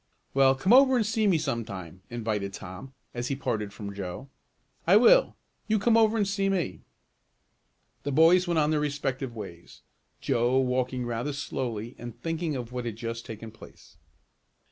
[0.33, 4.29] "Well, come over and see me sometime," invited Tom, as he parted from Joe.
[4.87, 5.35] "I will.
[5.67, 6.81] You come over and see me."
[8.01, 9.83] The boys went their respective ways
[10.19, 13.97] Joe walking rather slowly and thinking of what had just taken place.